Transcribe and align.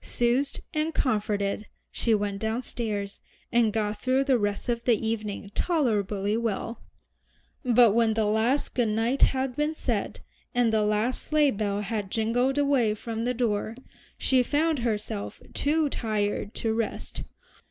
Soothed 0.00 0.62
and 0.72 0.94
comforted 0.94 1.66
she 1.90 2.14
went 2.14 2.38
downstairs, 2.40 3.20
and 3.52 3.74
got 3.74 4.00
through 4.00 4.24
the 4.24 4.38
rest 4.38 4.70
of 4.70 4.84
the 4.84 4.94
evening 4.94 5.52
tolerably 5.54 6.34
well. 6.34 6.80
But 7.62 7.92
when 7.92 8.14
the 8.14 8.24
last 8.24 8.74
good 8.74 8.88
night 8.88 9.20
had 9.20 9.54
been 9.54 9.74
said, 9.74 10.20
and 10.54 10.72
the 10.72 10.82
last 10.82 11.24
sleigh 11.24 11.50
bell 11.50 11.82
had 11.82 12.10
jingled 12.10 12.56
away 12.56 12.94
from 12.94 13.26
the 13.26 13.34
door, 13.34 13.74
she 14.16 14.42
found 14.42 14.78
herself 14.78 15.42
too 15.52 15.90
tired 15.90 16.54
to 16.54 16.72
rest. 16.72 17.24